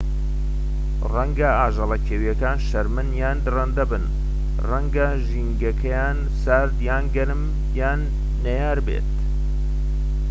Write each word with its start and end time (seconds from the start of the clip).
ڕەنگە 1.13 1.49
ئاژەڵە 1.59 1.97
کێوییەکان 2.07 2.57
شەرمن 2.69 3.09
یان 3.21 3.37
دڕندە 3.45 3.83
بن 3.91 4.03
ڕەنگە 4.69 5.07
ژینگەکەیان 5.27 6.17
سارد 6.43 6.75
یان 6.87 7.05
گەرم 7.15 7.43
یان 7.79 7.99
نەیار 8.43 8.79
بێت 8.85 9.07